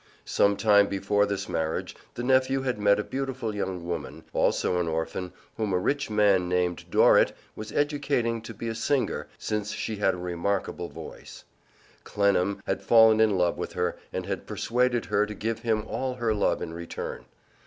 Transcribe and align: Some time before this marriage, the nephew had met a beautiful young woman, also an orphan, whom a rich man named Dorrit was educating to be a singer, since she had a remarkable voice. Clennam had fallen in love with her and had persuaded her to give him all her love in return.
Some 0.25 0.57
time 0.57 0.87
before 0.87 1.27
this 1.27 1.47
marriage, 1.47 1.95
the 2.15 2.23
nephew 2.23 2.63
had 2.63 2.79
met 2.79 2.99
a 2.99 3.03
beautiful 3.03 3.53
young 3.53 3.85
woman, 3.85 4.23
also 4.33 4.79
an 4.79 4.87
orphan, 4.87 5.31
whom 5.57 5.73
a 5.73 5.77
rich 5.77 6.09
man 6.09 6.49
named 6.49 6.85
Dorrit 6.89 7.33
was 7.55 7.71
educating 7.71 8.41
to 8.41 8.53
be 8.55 8.67
a 8.67 8.73
singer, 8.73 9.27
since 9.37 9.73
she 9.73 9.97
had 9.97 10.15
a 10.15 10.17
remarkable 10.17 10.89
voice. 10.89 11.43
Clennam 12.03 12.63
had 12.65 12.81
fallen 12.81 13.19
in 13.19 13.37
love 13.37 13.59
with 13.59 13.73
her 13.73 13.95
and 14.11 14.25
had 14.25 14.47
persuaded 14.47 15.05
her 15.05 15.27
to 15.27 15.35
give 15.35 15.59
him 15.59 15.83
all 15.87 16.15
her 16.15 16.33
love 16.33 16.63
in 16.63 16.73
return. 16.73 17.25